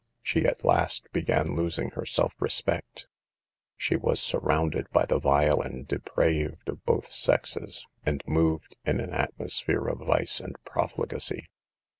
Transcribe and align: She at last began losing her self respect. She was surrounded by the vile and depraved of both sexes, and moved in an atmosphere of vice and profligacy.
She 0.23 0.47
at 0.47 0.65
last 0.65 1.05
began 1.13 1.55
losing 1.55 1.91
her 1.91 2.07
self 2.07 2.33
respect. 2.39 3.05
She 3.77 3.95
was 3.95 4.19
surrounded 4.19 4.89
by 4.89 5.05
the 5.05 5.19
vile 5.19 5.61
and 5.61 5.87
depraved 5.87 6.69
of 6.69 6.83
both 6.85 7.11
sexes, 7.11 7.85
and 8.03 8.23
moved 8.25 8.77
in 8.83 8.99
an 8.99 9.11
atmosphere 9.13 9.87
of 9.87 9.99
vice 9.99 10.39
and 10.39 10.55
profligacy. 10.65 11.49